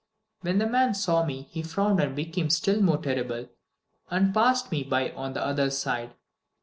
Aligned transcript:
When 0.39 0.57
the 0.57 0.65
man 0.65 0.95
saw 0.95 1.23
me 1.23 1.43
he 1.51 1.61
frowned 1.61 1.99
and 1.99 2.15
became 2.15 2.49
still 2.49 2.81
more 2.81 2.97
terrible, 2.97 3.49
and 4.09 4.33
passed 4.33 4.71
me 4.71 4.81
by 4.81 5.11
on 5.11 5.33
the 5.33 5.45
other 5.45 5.69
side. 5.69 6.15